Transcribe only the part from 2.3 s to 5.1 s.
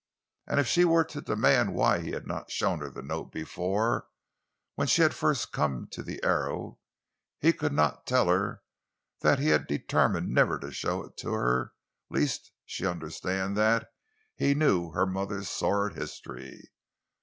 shown her the note before—when she